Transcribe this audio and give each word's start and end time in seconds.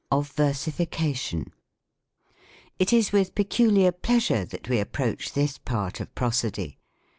OF 0.09 0.35
VBRSIFICATXON. 0.35 1.49
It 2.79 2.91
is 2.91 3.11
with 3.11 3.35
peculiar 3.35 3.91
pleasure 3.91 4.45
that 4.45 4.67
we 4.67 4.79
approach 4.79 5.33
this 5.33 5.59
part 5.59 5.99
of 5.99 6.15
Prosody. 6.15 6.79